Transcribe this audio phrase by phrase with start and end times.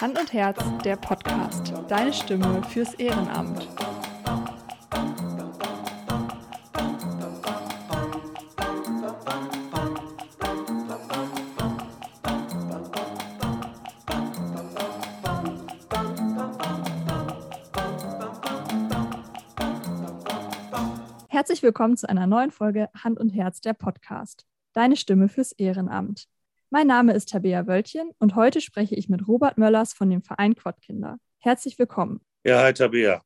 [0.00, 1.74] Hand und Herz, der Podcast.
[1.88, 3.68] Deine Stimme fürs Ehrenamt.
[21.28, 24.46] Herzlich willkommen zu einer neuen Folge Hand und Herz, der Podcast.
[24.72, 26.26] Deine Stimme fürs Ehrenamt.
[26.72, 30.54] Mein Name ist Tabea Wöltchen und heute spreche ich mit Robert Möllers von dem Verein
[30.54, 31.18] Quadkinder.
[31.40, 32.20] Herzlich willkommen.
[32.44, 33.24] Ja, hi Tabea.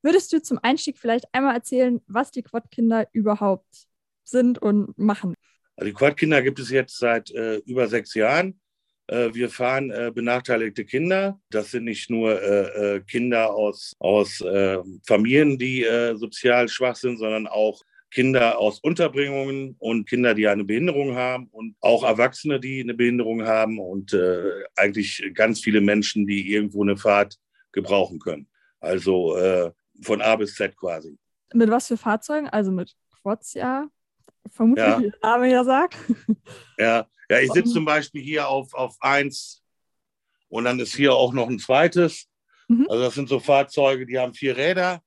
[0.00, 3.88] Würdest du zum Einstieg vielleicht einmal erzählen, was die Quadkinder überhaupt
[4.24, 5.34] sind und machen?
[5.76, 8.58] Also die Quadkinder gibt es jetzt seit äh, über sechs Jahren.
[9.06, 11.38] Äh, wir fahren äh, benachteiligte Kinder.
[11.50, 17.18] Das sind nicht nur äh, äh, Kinder aus, aus äh, Familien, die sozial schwach sind,
[17.18, 22.80] sondern auch Kinder aus Unterbringungen und Kinder, die eine Behinderung haben und auch Erwachsene, die
[22.80, 27.38] eine Behinderung haben und äh, eigentlich ganz viele Menschen, die irgendwo eine Fahrt
[27.72, 28.48] gebrauchen können.
[28.80, 31.18] Also äh, von A bis Z quasi.
[31.52, 32.48] Mit was für Fahrzeugen?
[32.48, 33.88] Also mit Quads, ja.
[34.50, 34.98] Vermutlich, ja.
[34.98, 35.96] wie der Name ja sagt.
[36.78, 39.62] Ja, ja ich sitze zum Beispiel hier auf, auf eins
[40.48, 42.26] und dann ist hier auch noch ein zweites.
[42.68, 42.86] Mhm.
[42.88, 45.02] Also das sind so Fahrzeuge, die haben vier Räder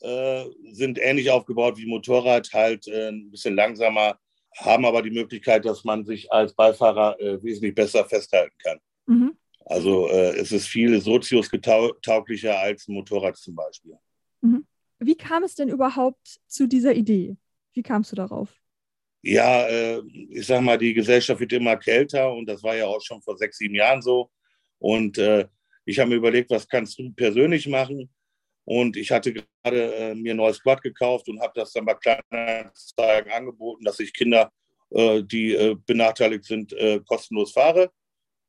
[0.00, 4.18] äh, sind ähnlich aufgebaut wie Motorrad, halt äh, ein bisschen langsamer,
[4.56, 8.78] haben aber die Möglichkeit, dass man sich als Beifahrer äh, wesentlich besser festhalten kann.
[9.06, 9.36] Mhm.
[9.64, 13.94] Also äh, es ist viel sozius-tauglicher als ein Motorrad zum Beispiel.
[14.40, 14.66] Mhm.
[14.98, 17.36] Wie kam es denn überhaupt zu dieser Idee?
[17.72, 18.54] Wie kamst du darauf?
[19.22, 23.00] Ja, äh, ich sag mal, die Gesellschaft wird immer kälter und das war ja auch
[23.00, 24.30] schon vor sechs, sieben Jahren so.
[24.78, 25.18] Und
[25.84, 28.08] ich habe mir überlegt, was kannst du persönlich machen?
[28.70, 31.94] Und ich hatte gerade äh, mir ein neues Quad gekauft und habe das dann bei
[31.94, 34.52] Kleinanzeigen angeboten, dass ich Kinder,
[34.90, 37.90] äh, die äh, benachteiligt sind, äh, kostenlos fahre.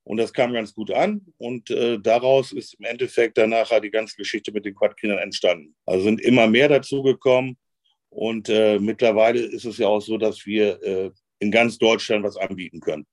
[0.04, 1.26] Und das kam ganz gut an.
[1.38, 5.74] Und äh, daraus ist im Endeffekt dann nachher die ganze Geschichte mit den Quadkindern entstanden.
[5.86, 7.58] Also sind immer mehr dazugekommen.
[8.10, 12.82] Und äh, mittlerweile ist es ja auch so, dass wir in ganz Deutschland was anbieten
[12.82, 13.08] können.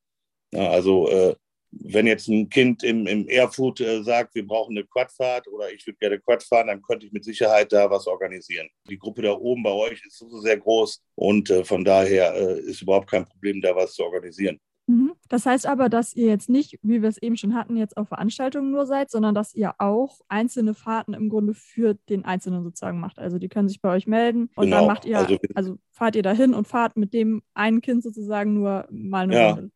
[0.52, 1.36] Ja, also
[1.84, 5.86] wenn jetzt ein Kind im, im Erfurt äh, sagt, wir brauchen eine Quadfahrt oder ich
[5.86, 8.68] würde gerne Quad fahren, dann könnte ich mit Sicherheit da was organisieren.
[8.88, 12.60] Die Gruppe da oben bei euch ist so sehr groß und äh, von daher äh,
[12.60, 14.58] ist überhaupt kein Problem, da was zu organisieren.
[14.86, 15.14] Mhm.
[15.28, 18.08] Das heißt aber, dass ihr jetzt nicht, wie wir es eben schon hatten, jetzt auf
[18.08, 23.00] Veranstaltungen nur seid, sondern dass ihr auch einzelne Fahrten im Grunde für den Einzelnen sozusagen
[23.00, 23.18] macht.
[23.18, 24.78] Also die können sich bei euch melden und genau.
[24.78, 28.54] dann macht ihr, also, also fahrt ihr dahin und fahrt mit dem einen Kind sozusagen
[28.54, 29.50] nur mal eine ja.
[29.50, 29.70] Runde.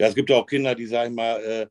[0.00, 1.66] Ja, es gibt auch Kinder, die, sag ich mal, äh,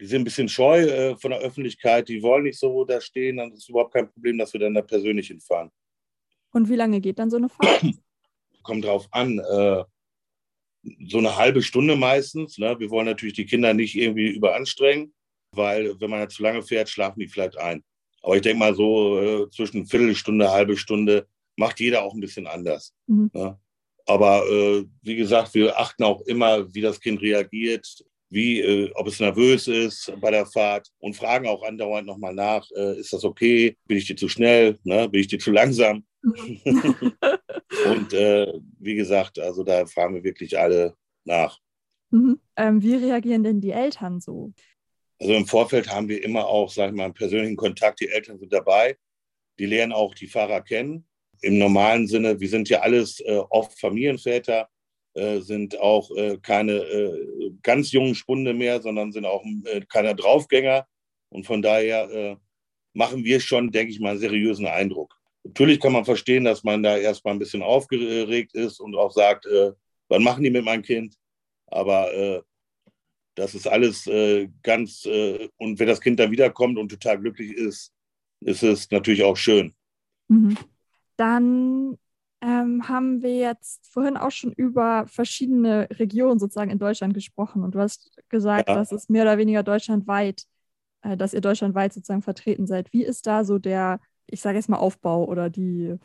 [0.00, 3.36] die sind ein bisschen scheu äh, von der Öffentlichkeit, die wollen nicht so da stehen,
[3.36, 5.70] dann ist es überhaupt kein Problem, dass wir dann da persönlich hinfahren.
[6.52, 7.82] Und wie lange geht dann so eine Fahrt?
[8.62, 9.38] Kommt drauf an.
[9.38, 9.84] Äh,
[11.06, 12.58] so eine halbe Stunde meistens.
[12.58, 12.78] Ne?
[12.78, 15.12] Wir wollen natürlich die Kinder nicht irgendwie überanstrengen,
[15.54, 17.82] weil wenn man zu lange fährt, schlafen die vielleicht ein.
[18.22, 22.46] Aber ich denke mal so äh, zwischen Viertelstunde, halbe Stunde macht jeder auch ein bisschen
[22.46, 22.94] anders.
[23.06, 23.30] Mhm.
[23.32, 23.58] Ne?
[24.08, 27.86] Aber äh, wie gesagt, wir achten auch immer, wie das Kind reagiert,
[28.30, 32.66] wie, äh, ob es nervös ist bei der Fahrt und fragen auch andauernd nochmal nach,
[32.74, 33.76] äh, ist das okay?
[33.86, 34.78] Bin ich dir zu schnell?
[34.82, 35.10] Ne?
[35.10, 36.06] Bin ich dir zu langsam?
[36.24, 40.94] und äh, wie gesagt, also da fragen wir wirklich alle
[41.24, 41.58] nach.
[42.10, 42.40] Mhm.
[42.56, 44.54] Ähm, wie reagieren denn die Eltern so?
[45.20, 48.00] Also im Vorfeld haben wir immer auch, sag ich mal, einen persönlichen Kontakt.
[48.00, 48.96] Die Eltern sind dabei.
[49.58, 51.07] Die lernen auch die Fahrer kennen
[51.42, 54.68] im normalen Sinne, wir sind ja alles äh, oft Familienväter,
[55.14, 60.14] äh, sind auch äh, keine äh, ganz jungen Spunde mehr, sondern sind auch äh, keine
[60.14, 60.86] Draufgänger.
[61.30, 62.36] Und von daher äh,
[62.94, 65.14] machen wir schon, denke ich mal, einen seriösen Eindruck.
[65.44, 69.46] Natürlich kann man verstehen, dass man da erstmal ein bisschen aufgeregt ist und auch sagt,
[70.08, 71.14] wann machen die mit meinem Kind?
[71.68, 72.42] Aber
[73.34, 74.04] das ist alles
[74.62, 77.94] ganz, und wenn das Kind dann wiederkommt und total glücklich ist,
[78.40, 79.74] ist es natürlich auch schön.
[80.28, 80.56] Mhm.
[81.18, 81.98] Dann
[82.40, 87.74] ähm, haben wir jetzt vorhin auch schon über verschiedene Regionen sozusagen in Deutschland gesprochen und
[87.74, 88.76] du hast gesagt, ja.
[88.76, 90.44] dass es mehr oder weniger deutschlandweit,
[91.02, 92.92] äh, dass ihr deutschlandweit sozusagen vertreten seid.
[92.92, 95.96] Wie ist da so der, ich sage jetzt mal Aufbau oder die,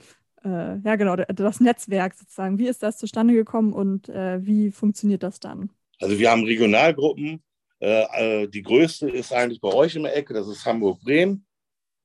[0.43, 2.57] äh, ja genau, das Netzwerk sozusagen?
[2.57, 5.69] Wie ist das zustande gekommen und äh, wie funktioniert das dann?
[6.01, 7.43] Also wir haben Regionalgruppen.
[7.79, 11.45] Äh, äh, die größte ist eigentlich bei euch in der Ecke, das ist Hamburg-Bremen.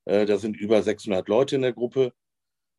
[0.05, 2.13] Äh, da sind über 600 Leute in der Gruppe.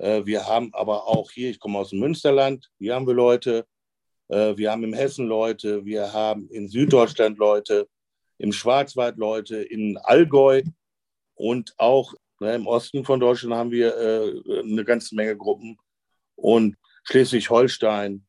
[0.00, 3.66] Äh, wir haben aber auch hier, ich komme aus dem Münsterland, hier haben wir Leute.
[4.28, 7.86] Äh, wir haben im Hessen Leute, wir haben in Süddeutschland Leute,
[8.38, 10.62] im Schwarzwald Leute, in Allgäu
[11.34, 15.76] und auch ne, im Osten von Deutschland haben wir äh, eine ganze Menge Gruppen
[16.34, 18.24] und Schleswig-Holstein.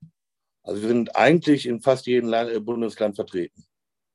[0.64, 3.64] Also wir sind eigentlich in fast jedem Land, Bundesland vertreten.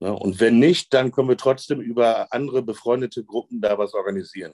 [0.00, 0.12] Ne?
[0.12, 4.52] Und wenn nicht, dann können wir trotzdem über andere befreundete Gruppen da was organisieren.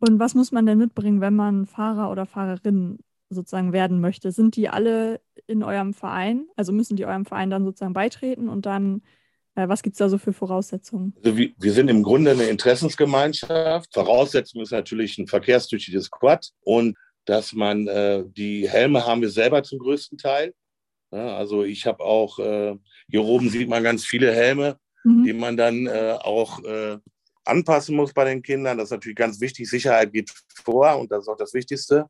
[0.00, 2.98] Und was muss man denn mitbringen, wenn man Fahrer oder Fahrerin
[3.30, 4.32] sozusagen werden möchte?
[4.32, 6.46] Sind die alle in eurem Verein?
[6.56, 9.02] Also müssen die eurem Verein dann sozusagen beitreten und dann,
[9.54, 11.14] äh, was gibt es da so für Voraussetzungen?
[11.16, 13.92] Also wir, wir, sind im Grunde eine Interessensgemeinschaft.
[13.92, 19.62] Voraussetzung ist natürlich ein verkehrstüchtiges Quad und dass man äh, die Helme haben wir selber
[19.62, 20.54] zum größten Teil.
[21.10, 22.76] Ja, also ich habe auch, äh,
[23.08, 25.24] hier oben sieht man ganz viele Helme, mhm.
[25.24, 26.98] die man dann äh, auch äh,
[27.48, 28.78] anpassen muss bei den Kindern.
[28.78, 29.68] Das ist natürlich ganz wichtig.
[29.68, 30.32] Sicherheit geht
[30.64, 32.06] vor und das ist auch das Wichtigste.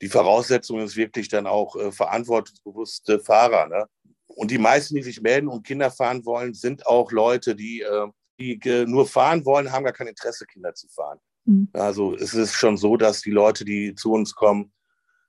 [0.00, 3.68] Die Voraussetzung ist wirklich dann auch äh, verantwortungsbewusste Fahrer.
[3.68, 3.86] Ne?
[4.26, 8.08] Und die meisten, die sich melden und Kinder fahren wollen, sind auch Leute, die, äh,
[8.38, 11.18] die nur fahren wollen, haben gar kein Interesse, Kinder zu fahren.
[11.44, 11.68] Mhm.
[11.72, 14.72] Also es ist schon so, dass die Leute, die zu uns kommen,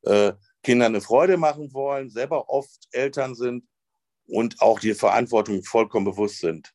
[0.04, 0.34] äh,
[0.64, 3.66] Kindern eine Freude machen wollen, selber oft Eltern sind
[4.26, 6.74] und auch die Verantwortung vollkommen bewusst sind.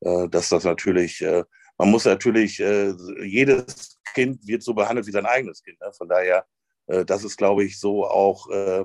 [0.00, 1.44] Äh, dass das natürlich, äh,
[1.80, 2.92] man muss natürlich, äh,
[3.24, 5.80] jedes Kind wird so behandelt wie sein eigenes Kind.
[5.80, 5.90] Ne?
[5.96, 6.44] Von daher,
[6.86, 8.84] äh, das ist, glaube ich, so auch, äh,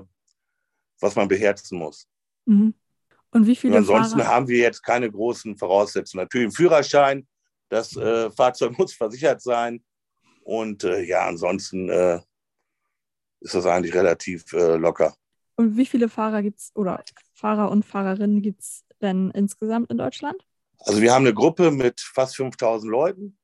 [1.00, 2.08] was man beherzen muss.
[2.46, 2.72] Mhm.
[3.32, 4.30] Und wie viele und ansonsten Fahrer?
[4.30, 6.22] haben wir jetzt keine großen Voraussetzungen.
[6.24, 7.28] Natürlich im Führerschein,
[7.68, 9.84] das äh, Fahrzeug muss versichert sein.
[10.42, 12.20] Und äh, ja, ansonsten äh,
[13.40, 15.14] ist das eigentlich relativ locker.
[15.56, 17.04] Und wie viele Fahrer gibt es oder
[17.34, 20.45] Fahrer und Fahrerinnen gibt es denn insgesamt in Deutschland?
[20.80, 23.38] Also wir haben eine Gruppe mit fast 5000 Leuten.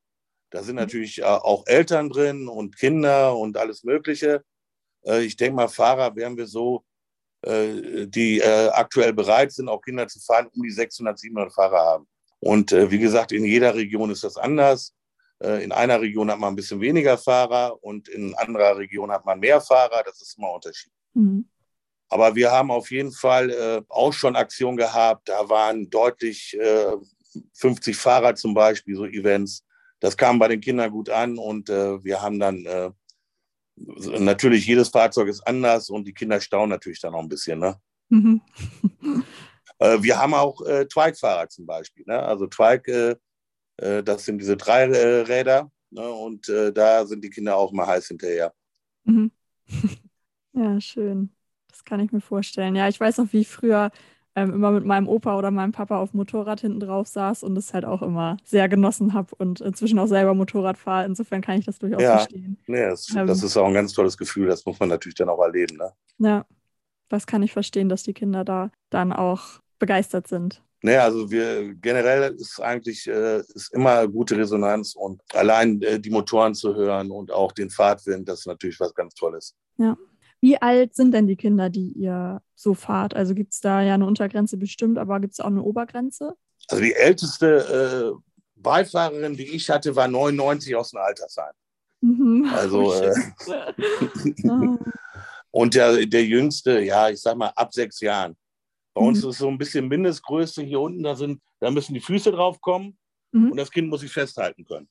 [0.50, 0.82] Da sind mhm.
[0.82, 4.44] natürlich äh, auch Eltern drin und Kinder und alles Mögliche.
[5.04, 6.84] Äh, ich denke mal, Fahrer werden wir so,
[7.44, 12.06] die aktuell bereit sind, auch Kinder zu fahren, um die 600, 700 Fahrer haben.
[12.42, 14.94] Und äh, wie gesagt, in jeder Region ist das anders.
[15.38, 19.24] Äh, in einer Region hat man ein bisschen weniger Fahrer und in anderer Region hat
[19.24, 20.02] man mehr Fahrer.
[20.04, 20.98] Das ist immer unterschiedlich.
[21.14, 21.48] Mhm.
[22.08, 25.28] Aber wir haben auf jeden Fall äh, auch schon Aktionen gehabt.
[25.28, 26.58] Da waren deutlich
[27.54, 29.64] 50 Fahrer zum Beispiel, so Events.
[30.00, 32.94] Das kam bei den Kindern gut an und wir haben dann
[33.76, 37.58] natürlich jedes Fahrzeug ist anders und die Kinder staunen natürlich dann auch ein bisschen.
[37.58, 37.76] Ne?
[38.08, 38.40] Mhm.
[39.78, 42.04] Äh, wir haben auch äh, Twike-Fahrer zum Beispiel.
[42.06, 42.16] Ne?
[42.16, 43.18] Also Twike,
[43.80, 46.08] äh, äh, das sind diese drei äh, Räder ne?
[46.08, 48.54] und äh, da sind die Kinder auch mal heiß hinterher.
[49.04, 49.32] Mhm.
[50.54, 51.34] Ja, schön.
[51.68, 52.76] Das kann ich mir vorstellen.
[52.76, 53.90] Ja, ich weiß noch, wie ich früher
[54.34, 57.54] ähm, immer mit meinem Opa oder meinem Papa auf dem Motorrad hinten drauf saß und
[57.54, 61.04] das halt auch immer sehr genossen habe und inzwischen auch selber Motorrad fahre.
[61.06, 62.58] Insofern kann ich das durchaus ja, verstehen.
[62.66, 64.48] Nee, das, ähm, das, ist auch ein ganz tolles Gefühl.
[64.48, 65.76] Das muss man natürlich dann auch erleben.
[65.76, 65.92] Ne?
[66.18, 66.46] Ja,
[67.08, 70.62] das kann ich verstehen, dass die Kinder da dann auch begeistert sind.
[70.84, 76.10] Naja, also wir generell ist eigentlich äh, ist immer gute Resonanz und allein äh, die
[76.10, 79.54] Motoren zu hören und auch den Fahrtwind, das ist natürlich was ganz Tolles.
[79.76, 79.96] Ja.
[80.42, 83.14] Wie alt sind denn die Kinder, die ihr so fahrt?
[83.14, 86.34] Also gibt es da ja eine Untergrenze bestimmt, aber gibt es auch eine Obergrenze?
[86.68, 91.52] Also die älteste äh, Beifahrerin, die ich hatte, war 99 aus dem Altersheim.
[92.00, 92.50] Mhm.
[92.52, 93.14] Also oh, äh,
[95.52, 98.36] und der, der jüngste, ja, ich sag mal ab sechs Jahren.
[98.94, 99.08] Bei mhm.
[99.08, 102.32] uns ist es so ein bisschen Mindestgröße hier unten, da, sind, da müssen die Füße
[102.32, 102.98] drauf kommen
[103.30, 103.52] mhm.
[103.52, 104.88] und das Kind muss sich festhalten können.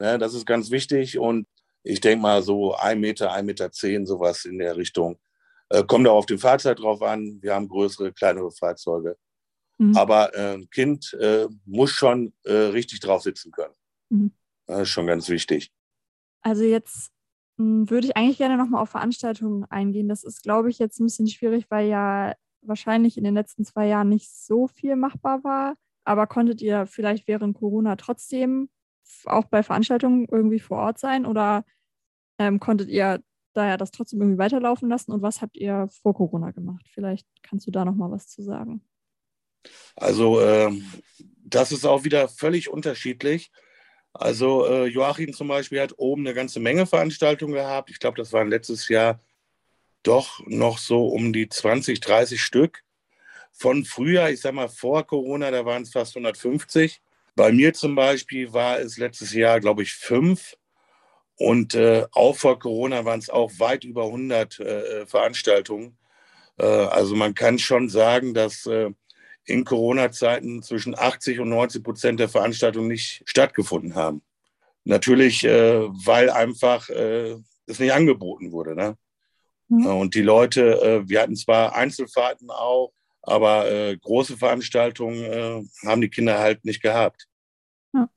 [0.00, 1.46] Ja, das ist ganz wichtig und
[1.88, 5.18] ich denke mal so ein Meter, ein Meter zehn, sowas in der Richtung.
[5.70, 7.38] Äh, kommt auch auf den Fahrzeug drauf an.
[7.40, 9.16] Wir haben größere, kleinere Fahrzeuge.
[9.78, 9.96] Mhm.
[9.96, 13.74] Aber äh, ein Kind äh, muss schon äh, richtig drauf sitzen können.
[14.10, 14.32] Mhm.
[14.66, 15.72] Das ist schon ganz wichtig.
[16.42, 17.10] Also jetzt
[17.56, 20.08] hm, würde ich eigentlich gerne nochmal auf Veranstaltungen eingehen.
[20.08, 23.86] Das ist, glaube ich, jetzt ein bisschen schwierig, weil ja wahrscheinlich in den letzten zwei
[23.86, 25.74] Jahren nicht so viel machbar war.
[26.04, 28.68] Aber konntet ihr vielleicht während Corona trotzdem
[29.24, 31.64] auch bei Veranstaltungen irgendwie vor Ort sein oder
[32.38, 33.22] ähm, konntet ihr
[33.54, 36.86] daher das trotzdem irgendwie weiterlaufen lassen und was habt ihr vor Corona gemacht?
[36.92, 38.82] Vielleicht kannst du da noch mal was zu sagen.
[39.96, 40.84] Also ähm,
[41.44, 43.50] das ist auch wieder völlig unterschiedlich.
[44.12, 47.90] Also äh, Joachim zum Beispiel hat oben eine ganze Menge Veranstaltungen gehabt.
[47.90, 49.20] Ich glaube, das waren letztes Jahr
[50.02, 52.82] doch noch so um die 20, 30 Stück.
[53.52, 57.00] Von früher, ich sag mal vor Corona, da waren es fast 150.
[57.34, 60.56] Bei mir zum Beispiel war es letztes Jahr, glaube ich, fünf.
[61.38, 65.96] Und äh, auch vor Corona waren es auch weit über 100 äh, Veranstaltungen.
[66.58, 68.90] Äh, also man kann schon sagen, dass äh,
[69.44, 74.22] in Corona-Zeiten zwischen 80 und 90 Prozent der Veranstaltungen nicht stattgefunden haben.
[74.84, 78.74] Natürlich, äh, weil einfach äh, es nicht angeboten wurde.
[78.74, 78.96] Ne?
[79.68, 79.86] Mhm.
[79.86, 82.92] Und die Leute, äh, wir hatten zwar Einzelfahrten auch,
[83.22, 87.26] aber äh, große Veranstaltungen äh, haben die Kinder halt nicht gehabt.
[87.92, 88.08] Ja.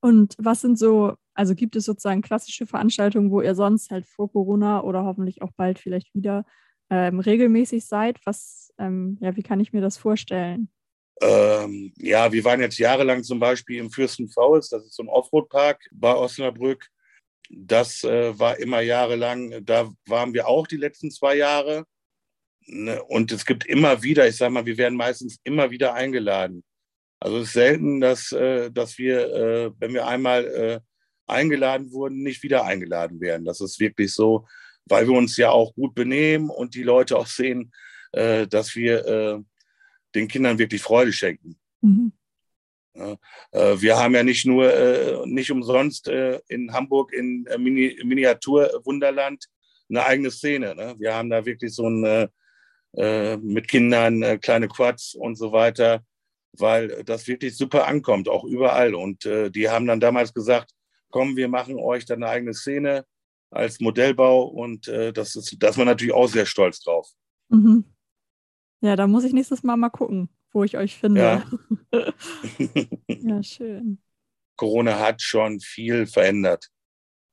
[0.00, 4.32] Und was sind so, also gibt es sozusagen klassische Veranstaltungen, wo ihr sonst halt vor
[4.32, 6.44] Corona oder hoffentlich auch bald vielleicht wieder
[6.90, 8.18] ähm, regelmäßig seid?
[8.24, 10.70] Was, ähm, ja, wie kann ich mir das vorstellen?
[11.20, 15.88] Ähm, ja, wir waren jetzt jahrelang zum Beispiel im Fürstenfaust, das ist so ein Offroad-Park
[15.92, 16.88] bei Osnabrück.
[17.50, 21.84] Das äh, war immer jahrelang, da waren wir auch die letzten zwei Jahre.
[22.66, 23.02] Ne?
[23.04, 26.64] Und es gibt immer wieder, ich sage mal, wir werden meistens immer wieder eingeladen.
[27.20, 30.80] Also es ist selten, dass, äh, dass wir, äh, wenn wir einmal äh,
[31.26, 33.44] eingeladen wurden, nicht wieder eingeladen werden.
[33.44, 34.46] Das ist wirklich so,
[34.86, 37.72] weil wir uns ja auch gut benehmen und die Leute auch sehen,
[38.12, 39.38] äh, dass wir äh,
[40.14, 41.58] den Kindern wirklich Freude schenken.
[41.80, 42.12] Mhm.
[42.96, 43.16] Ja,
[43.52, 49.44] äh, wir haben ja nicht nur, äh, nicht umsonst äh, in Hamburg in Mini Miniaturwunderland
[49.88, 50.74] eine eigene Szene.
[50.74, 50.94] Ne?
[50.98, 52.28] Wir haben da wirklich so ein
[53.42, 56.02] mit Kindern kleine Quads und so weiter,
[56.52, 58.94] weil das wirklich super ankommt, auch überall.
[58.94, 60.70] Und die haben dann damals gesagt,
[61.16, 63.06] komm, wir machen euch dann eine eigene Szene
[63.50, 67.08] als Modellbau und das ist, da ist man natürlich auch sehr stolz drauf.
[67.48, 67.84] Mhm.
[68.82, 71.20] Ja, da muss ich nächstes Mal mal gucken, wo ich euch finde.
[71.20, 71.44] Ja,
[73.08, 73.98] ja schön.
[74.56, 76.68] Corona hat schon viel verändert.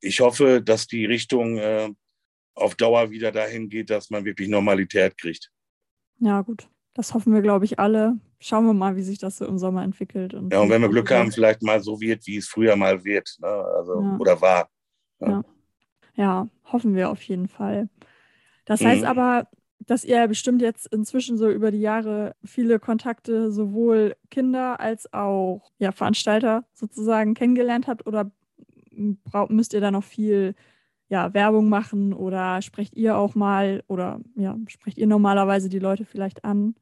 [0.02, 1.90] Ich hoffe, dass die Richtung äh,
[2.56, 5.52] auf Dauer wieder dahin geht, dass man wirklich Normalität kriegt.
[6.20, 6.70] Ja, gut.
[6.94, 8.18] Das hoffen wir, glaube ich, alle.
[8.40, 10.34] Schauen wir mal, wie sich das so im Sommer entwickelt.
[10.34, 13.04] Und ja, und wenn wir Glück haben, vielleicht mal so wird, wie es früher mal
[13.04, 13.36] wird.
[13.42, 13.48] Ne?
[13.48, 14.18] Also, ja.
[14.20, 14.70] Oder war.
[15.20, 15.30] Ja.
[15.30, 15.44] ja.
[16.16, 17.90] ja, hoffen wir auf jeden Fall.
[18.66, 19.08] Das heißt mhm.
[19.08, 19.48] aber,
[19.80, 25.72] dass ihr bestimmt jetzt inzwischen so über die Jahre viele Kontakte, sowohl Kinder als auch
[25.80, 28.32] ja, Veranstalter sozusagen kennengelernt habt oder
[29.50, 30.56] müsst ihr da noch viel
[31.10, 36.06] ja, Werbung machen oder sprecht ihr auch mal oder ja, sprecht ihr normalerweise die Leute
[36.06, 36.76] vielleicht an?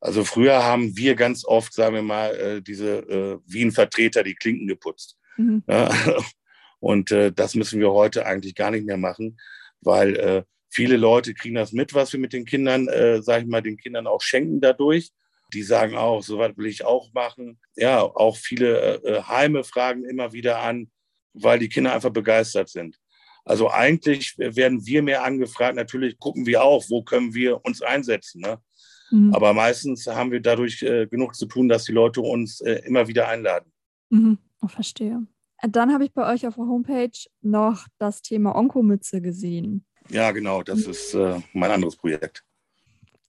[0.00, 4.22] Also früher haben wir ganz oft, sagen wir mal, äh, diese äh, wie ein Vertreter
[4.22, 5.18] die Klinken geputzt.
[5.36, 5.62] Mhm.
[6.80, 9.38] Und äh, das müssen wir heute eigentlich gar nicht mehr machen,
[9.82, 13.60] weil Viele Leute kriegen das mit, was wir mit den Kindern, äh, sage ich mal,
[13.60, 15.10] den Kindern auch schenken dadurch.
[15.52, 17.58] Die sagen auch, so was will ich auch machen.
[17.74, 20.88] Ja, auch viele äh, Heime fragen immer wieder an,
[21.32, 22.96] weil die Kinder einfach begeistert sind.
[23.44, 25.74] Also eigentlich werden wir mehr angefragt.
[25.74, 28.40] Natürlich gucken wir auch, wo können wir uns einsetzen.
[28.40, 28.60] Ne?
[29.10, 29.34] Mhm.
[29.34, 33.08] Aber meistens haben wir dadurch äh, genug zu tun, dass die Leute uns äh, immer
[33.08, 33.72] wieder einladen.
[34.10, 34.38] Mhm.
[34.62, 35.26] Oh, verstehe.
[35.62, 37.10] Dann habe ich bei euch auf der Homepage
[37.42, 39.84] noch das Thema Onkomütze gesehen.
[40.08, 42.44] Ja, genau, das ist äh, mein anderes Projekt.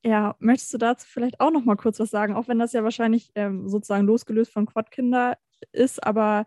[0.04, 2.84] Ja, möchtest du dazu vielleicht auch noch mal kurz was sagen, auch wenn das ja
[2.84, 5.38] wahrscheinlich ähm, sozusagen losgelöst von Quadkinder
[5.72, 6.46] ist, aber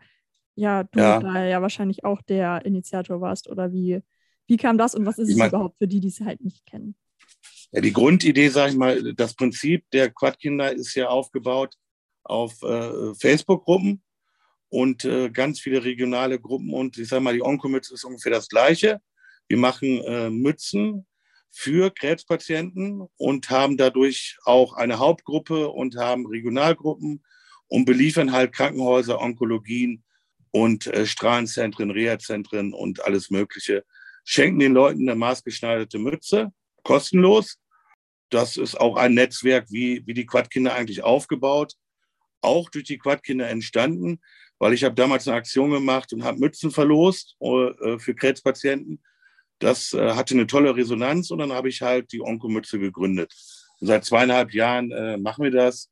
[0.56, 1.20] ja, du ja.
[1.20, 4.00] da ja wahrscheinlich auch der Initiator warst oder wie,
[4.46, 6.42] wie kam das und was ist ich mein, es überhaupt für die, die es halt
[6.42, 6.96] nicht kennen?
[7.74, 11.74] Ja, die Grundidee, sage ich mal, das Prinzip der Quadkinder ist ja aufgebaut
[12.22, 14.00] auf äh, Facebook-Gruppen
[14.68, 18.48] und äh, ganz viele regionale Gruppen und ich sage mal, die Onkomütze ist ungefähr das
[18.48, 19.00] Gleiche.
[19.48, 21.04] Wir machen äh, Mützen
[21.50, 27.24] für Krebspatienten und haben dadurch auch eine Hauptgruppe und haben Regionalgruppen
[27.66, 30.04] und beliefern halt Krankenhäuser, Onkologien
[30.52, 33.84] und äh, Strahlenzentren, Reha-Zentren und alles Mögliche.
[34.22, 36.52] Schenken den Leuten eine maßgeschneiderte Mütze,
[36.84, 37.58] kostenlos.
[38.34, 41.74] Das ist auch ein Netzwerk, wie, wie die Quadkinder eigentlich aufgebaut,
[42.40, 44.20] auch durch die Quadkinder entstanden,
[44.58, 49.02] weil ich habe damals eine Aktion gemacht und habe Mützen verlost äh, für Krebspatienten
[49.60, 53.32] das äh, hatte eine tolle Resonanz und dann habe ich halt die Onkomütze gegründet.
[53.80, 55.90] Und seit zweieinhalb Jahren äh, machen wir das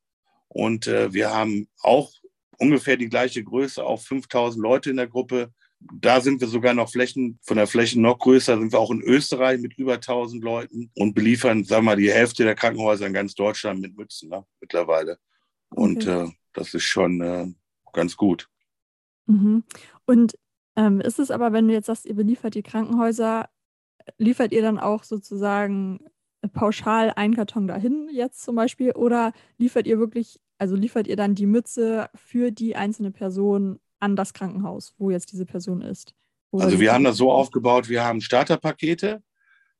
[0.48, 2.12] und wir haben auch
[2.58, 5.50] ungefähr die gleiche Größe, auch 5000 Leute in der Gruppe.
[5.94, 9.02] Da sind wir sogar noch Flächen, von der Fläche noch größer, sind wir auch in
[9.02, 13.12] Österreich mit über 1000 Leuten und beliefern, sagen wir mal, die Hälfte der Krankenhäuser in
[13.12, 15.18] ganz Deutschland mit Mützen ne, mittlerweile.
[15.70, 16.24] Und okay.
[16.26, 17.46] äh, das ist schon äh,
[17.92, 18.48] ganz gut.
[19.26, 19.64] Mhm.
[20.06, 20.38] Und
[20.76, 23.48] ähm, ist es aber, wenn du jetzt sagst, ihr beliefert die Krankenhäuser,
[24.18, 26.00] liefert ihr dann auch sozusagen
[26.52, 31.34] pauschal einen Karton dahin jetzt zum Beispiel oder liefert ihr wirklich, also liefert ihr dann
[31.34, 36.14] die Mütze für die einzelne Person an das Krankenhaus, wo jetzt diese Person ist?
[36.50, 39.22] Also wir haben das so aufgebaut, wir haben Starterpakete,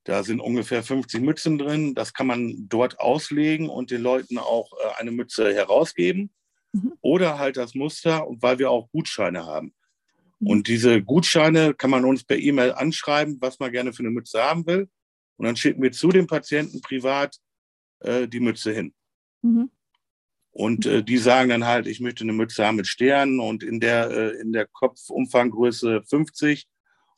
[0.04, 4.72] da sind ungefähr 50 Mützen drin, das kann man dort auslegen und den Leuten auch
[4.72, 6.30] äh, eine Mütze herausgeben
[6.72, 6.94] mhm.
[7.02, 9.74] oder halt das Muster, weil wir auch Gutscheine haben.
[10.44, 14.42] Und diese Gutscheine kann man uns per E-Mail anschreiben, was man gerne für eine Mütze
[14.42, 14.88] haben will.
[15.36, 17.36] Und dann schicken wir zu dem Patienten privat
[18.00, 18.92] äh, die Mütze hin.
[19.42, 19.70] Mhm.
[20.52, 23.80] Und äh, die sagen dann halt, ich möchte eine Mütze haben mit Sternen und in
[23.80, 26.66] der, äh, in der Kopfumfanggröße 50.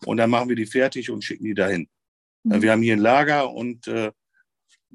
[0.07, 1.89] Und dann machen wir die fertig und schicken die dahin.
[2.45, 2.63] Mhm.
[2.63, 4.13] Wir haben hier ein Lager und äh,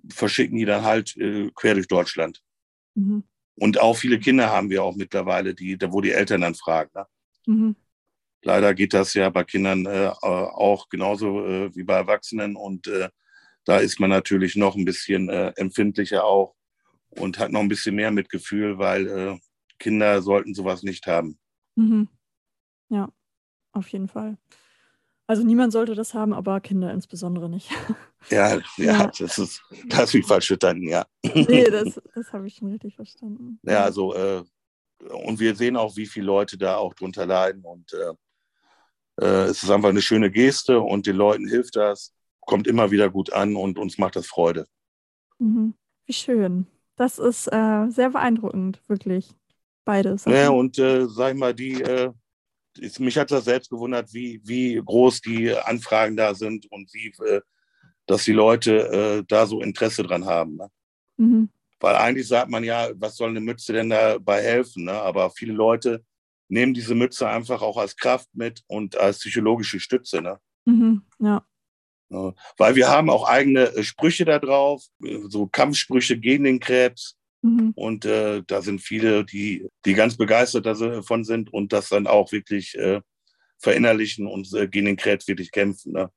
[0.09, 2.41] verschicken die dann halt äh, quer durch Deutschland.
[2.95, 3.23] Mhm.
[3.55, 6.91] Und auch viele Kinder haben wir auch mittlerweile, die, wo die Eltern dann fragen.
[6.95, 7.05] Ne?
[7.45, 7.75] Mhm.
[8.41, 13.09] Leider geht das ja bei Kindern äh, auch genauso äh, wie bei Erwachsenen und äh,
[13.65, 16.55] da ist man natürlich noch ein bisschen äh, empfindlicher auch
[17.11, 19.39] und hat noch ein bisschen mehr Mitgefühl, weil äh,
[19.79, 21.39] Kinder sollten sowas nicht haben.
[21.75, 22.09] Mhm.
[22.89, 23.11] Ja,
[23.71, 24.37] auf jeden Fall.
[25.27, 27.69] Also niemand sollte das haben, aber Kinder insbesondere nicht.
[28.29, 29.11] Ja, ja, ja.
[29.17, 31.05] das ist, das ist wie falsch verstanden, ja.
[31.23, 33.61] Nee, das, das habe ich schon richtig verstanden.
[33.63, 34.43] Ja, also, äh,
[35.25, 38.13] und wir sehen auch, wie viele Leute da auch drunter leiden und äh,
[39.21, 43.09] äh, es ist einfach eine schöne Geste und den Leuten hilft das, kommt immer wieder
[43.09, 44.67] gut an und uns macht das Freude.
[45.37, 45.75] Mhm.
[46.05, 46.67] Wie schön.
[46.99, 49.33] Das ist äh, sehr beeindruckend, wirklich.
[49.85, 50.25] Beides.
[50.25, 52.11] Ja, und äh, sag ich mal, die, äh,
[52.99, 57.39] mich hat das selbst gewundert, wie, wie groß die Anfragen da sind und wie, äh,
[58.05, 58.89] dass die Leute
[59.19, 60.57] äh, da so Interesse dran haben.
[60.57, 60.67] Ne?
[61.15, 61.49] Mhm.
[61.79, 64.83] Weil eigentlich sagt man ja, was soll eine Mütze denn dabei helfen?
[64.83, 64.91] Ne?
[64.91, 66.03] Aber viele Leute
[66.49, 70.21] nehmen diese Mütze einfach auch als Kraft mit und als psychologische Stütze.
[70.21, 70.37] Ne?
[70.65, 71.45] Mhm, ja.
[72.09, 72.33] Ja.
[72.57, 74.83] Weil wir haben auch eigene äh, Sprüche da drauf,
[75.27, 77.15] so Kampfsprüche gegen den Krebs.
[77.41, 77.71] Mhm.
[77.75, 82.31] Und äh, da sind viele, die, die ganz begeistert davon sind und das dann auch
[82.31, 83.01] wirklich äh,
[83.57, 85.93] verinnerlichen und äh, gegen den Krebs wirklich kämpfen.
[85.93, 86.11] Ne?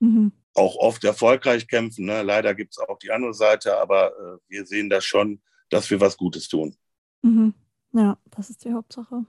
[0.00, 0.32] Mhm.
[0.54, 2.06] Auch oft erfolgreich kämpfen.
[2.06, 2.22] Ne?
[2.22, 5.40] Leider gibt es auch die andere Seite, aber äh, wir sehen das schon,
[5.70, 6.76] dass wir was Gutes tun.
[7.22, 7.54] Mhm.
[7.92, 9.24] Ja, das ist die Hauptsache.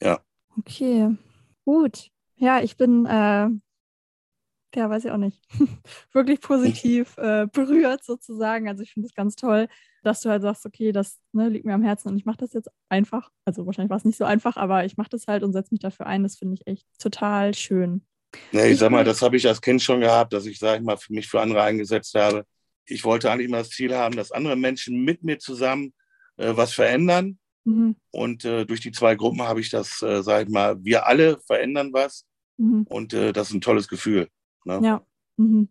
[0.00, 0.20] Ja.
[0.58, 1.16] Okay,
[1.64, 2.10] gut.
[2.36, 3.48] Ja, ich bin, äh,
[4.76, 5.40] ja, weiß ich auch nicht,
[6.12, 8.68] wirklich positiv äh, berührt sozusagen.
[8.68, 9.68] Also ich finde es ganz toll,
[10.02, 12.52] dass du halt sagst, okay, das ne, liegt mir am Herzen und ich mache das
[12.52, 13.30] jetzt einfach.
[13.44, 15.80] Also wahrscheinlich war es nicht so einfach, aber ich mache das halt und setze mich
[15.80, 16.22] dafür ein.
[16.22, 18.04] Das finde ich echt total schön.
[18.52, 20.84] Ja, ich sag mal, das habe ich als Kind schon gehabt, dass ich, sage ich
[20.84, 22.44] mal, für mich für andere eingesetzt habe.
[22.86, 25.94] Ich wollte eigentlich immer das Ziel haben, dass andere Menschen mit mir zusammen
[26.36, 27.96] äh, was verändern Mhm.
[28.10, 31.38] Und äh, durch die zwei Gruppen habe ich das, äh, sag ich mal, wir alle
[31.46, 32.26] verändern was.
[32.58, 32.84] Mhm.
[32.88, 34.28] Und äh, das ist ein tolles Gefühl.
[34.64, 34.80] Ne?
[34.82, 35.06] Ja.
[35.36, 35.68] Mhm.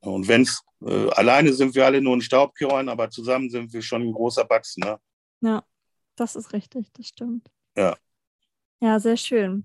[0.00, 3.82] Und wenn es, äh, alleine sind wir alle nur ein Staubkörn, aber zusammen sind wir
[3.82, 4.82] schon ein großer Batzen.
[4.84, 4.98] Ne?
[5.40, 5.64] Ja,
[6.16, 7.50] das ist richtig, das stimmt.
[7.76, 7.96] Ja.
[8.80, 9.64] Ja, sehr schön.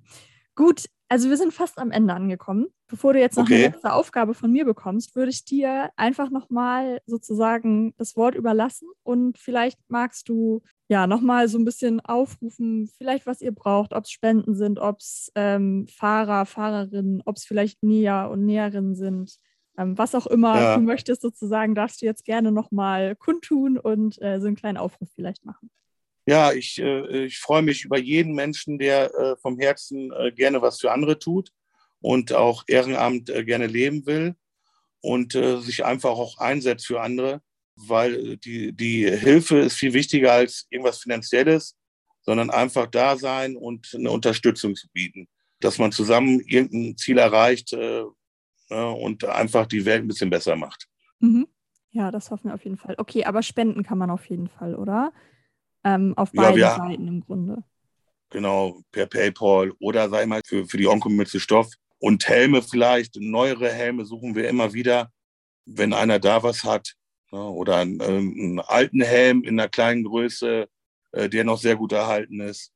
[0.55, 2.67] Gut, also wir sind fast am Ende angekommen.
[2.87, 3.55] Bevor du jetzt noch okay.
[3.55, 8.87] eine letzte Aufgabe von mir bekommst, würde ich dir einfach nochmal sozusagen das Wort überlassen
[9.03, 14.03] und vielleicht magst du ja nochmal so ein bisschen aufrufen, vielleicht was ihr braucht, ob
[14.03, 19.37] es Spenden sind, ob es ähm, Fahrer, Fahrerinnen, ob es vielleicht Näher und Näherinnen sind.
[19.77, 20.75] Ähm, was auch immer ja.
[20.75, 25.07] du möchtest sozusagen, darfst du jetzt gerne nochmal kundtun und äh, so einen kleinen Aufruf
[25.15, 25.71] vielleicht machen.
[26.27, 30.61] Ja, ich, äh, ich freue mich über jeden Menschen, der äh, vom Herzen äh, gerne
[30.61, 31.53] was für andere tut
[32.01, 34.35] und auch Ehrenamt äh, gerne leben will
[34.99, 37.41] und äh, sich einfach auch einsetzt für andere,
[37.87, 41.77] weil die, die Hilfe ist viel wichtiger als irgendwas Finanzielles,
[42.21, 45.27] sondern einfach da sein und eine Unterstützung zu bieten,
[45.59, 48.03] dass man zusammen irgendein Ziel erreicht äh,
[48.69, 50.87] und einfach die Welt ein bisschen besser macht.
[51.19, 51.47] Mhm.
[51.93, 52.95] Ja, das hoffen wir auf jeden Fall.
[52.97, 55.11] Okay, aber spenden kann man auf jeden Fall, oder?
[55.83, 57.63] ähm, auf beiden ja, Seiten im Grunde.
[58.29, 61.69] Genau, per PayPal oder sei mal für, für die Onkelmütze Stoff.
[61.99, 65.11] Und Helme vielleicht, neuere Helme suchen wir immer wieder,
[65.65, 66.93] wenn einer da was hat.
[67.31, 70.67] Ne, oder einen, äh, einen, alten Helm in einer kleinen Größe,
[71.13, 72.73] äh, der noch sehr gut erhalten ist.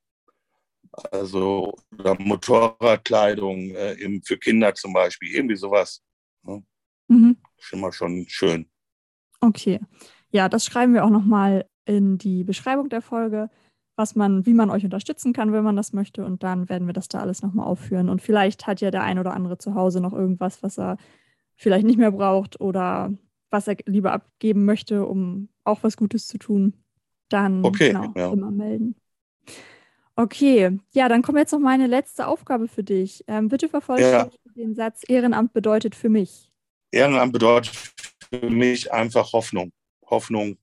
[1.10, 6.02] Also oder Motorradkleidung äh, im, für Kinder zum Beispiel, irgendwie sowas.
[6.42, 6.64] Ne.
[7.08, 7.36] Mhm.
[7.58, 8.70] Ist immer schon schön.
[9.40, 9.80] Okay.
[10.30, 13.50] Ja, das schreiben wir auch nochmal in die Beschreibung der Folge,
[13.94, 16.24] was man, wie man euch unterstützen kann, wenn man das möchte.
[16.24, 18.08] Und dann werden wir das da alles nochmal aufführen.
[18.08, 20.96] Und vielleicht hat ja der ein oder andere zu Hause noch irgendwas, was er
[21.56, 23.12] vielleicht nicht mehr braucht oder
[23.56, 26.74] was er lieber abgeben möchte, um auch was Gutes zu tun.
[27.30, 28.32] Dann okay, genau, ja.
[28.32, 28.94] immer melden.
[30.14, 33.24] Okay, ja, dann kommt jetzt noch meine letzte Aufgabe für dich.
[33.26, 34.52] Ähm, bitte vervollständige ja.
[34.54, 36.50] den Satz, Ehrenamt bedeutet für mich.
[36.90, 37.74] Ehrenamt bedeutet
[38.30, 39.72] für mich einfach Hoffnung.
[40.08, 40.58] Hoffnung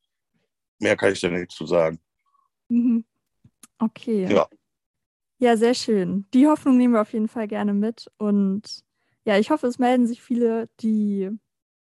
[0.79, 1.99] Mehr kann ich da nicht zu sagen.
[2.67, 3.05] Mhm.
[3.79, 4.27] Okay.
[4.29, 4.47] Ja.
[5.39, 6.25] Ja, sehr schön.
[6.33, 8.11] Die Hoffnung nehmen wir auf jeden Fall gerne mit.
[8.17, 8.83] Und
[9.25, 11.29] ja, ich hoffe, es melden sich viele, die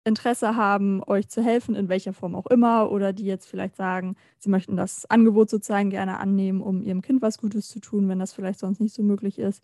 [0.08, 4.16] Interesse haben, euch zu helfen, in welcher Form auch immer, oder die jetzt vielleicht sagen,
[4.40, 8.20] sie möchten das Angebot sozusagen gerne annehmen, um ihrem Kind was Gutes zu tun, wenn
[8.20, 9.62] das vielleicht sonst nicht so möglich ist.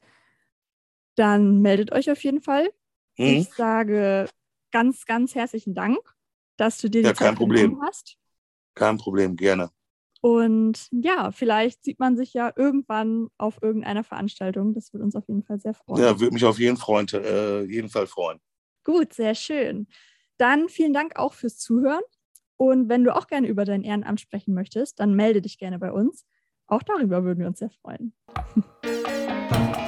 [1.16, 2.70] Dann meldet euch auf jeden Fall.
[3.18, 3.38] Mhm.
[3.38, 4.28] Ich sage
[4.72, 5.98] ganz, ganz herzlichen Dank,
[6.58, 8.18] dass du dir die ja, Zeit genommen hast.
[8.76, 9.70] Kein Problem, gerne.
[10.22, 14.74] Und ja, vielleicht sieht man sich ja irgendwann auf irgendeiner Veranstaltung.
[14.74, 16.02] Das würde uns auf jeden Fall sehr freuen.
[16.02, 18.40] Ja, würde mich auf jeden, Freund, äh, jeden Fall freuen.
[18.86, 19.88] Gut, sehr schön.
[20.44, 22.02] Dann vielen Dank auch fürs Zuhören.
[22.58, 25.90] Und wenn du auch gerne über dein Ehrenamt sprechen möchtest, dann melde dich gerne bei
[25.90, 26.26] uns.
[26.68, 28.14] Auch darüber würden wir uns sehr freuen.